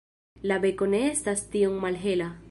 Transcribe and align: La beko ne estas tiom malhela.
La 0.51 0.55
beko 0.63 0.87
ne 0.93 1.01
estas 1.09 1.43
tiom 1.57 1.77
malhela. 1.85 2.31